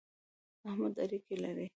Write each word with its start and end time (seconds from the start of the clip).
احمد 0.69 0.95
اړېکی 1.03 1.35
لري. 1.43 1.67